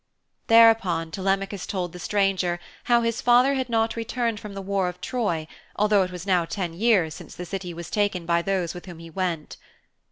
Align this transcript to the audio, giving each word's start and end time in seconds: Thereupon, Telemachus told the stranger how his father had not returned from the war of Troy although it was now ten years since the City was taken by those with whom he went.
Thereupon, 0.47 1.11
Telemachus 1.11 1.67
told 1.67 1.91
the 1.93 1.99
stranger 1.99 2.59
how 2.85 3.01
his 3.01 3.21
father 3.21 3.53
had 3.53 3.69
not 3.69 3.95
returned 3.95 4.39
from 4.39 4.55
the 4.55 4.61
war 4.63 4.89
of 4.89 4.99
Troy 4.99 5.47
although 5.75 6.01
it 6.01 6.11
was 6.11 6.25
now 6.25 6.43
ten 6.43 6.73
years 6.73 7.13
since 7.13 7.35
the 7.35 7.45
City 7.45 7.71
was 7.71 7.91
taken 7.91 8.25
by 8.25 8.41
those 8.41 8.73
with 8.73 8.87
whom 8.87 8.97
he 8.97 9.11
went. 9.11 9.57